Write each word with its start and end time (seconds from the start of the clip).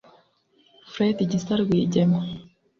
Fred 0.91 1.17
Gisa 1.29 1.53
Rwigema 1.61 2.19